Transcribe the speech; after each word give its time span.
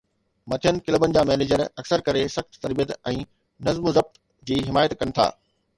مٿين 0.51 0.79
ڪلبن 0.87 1.13
جا 1.17 1.23
مينيجر 1.31 1.63
اڪثر 1.67 2.05
ڪري 2.09 2.25
سخت 2.39 2.59
تربيت 2.65 2.97
۽ 3.13 3.15
نظم 3.69 3.91
و 3.93 3.97
ضبط 4.01 4.21
جي 4.51 4.63
حمايت 4.71 5.01
ڪن 5.03 5.17
ٿا. 5.21 5.33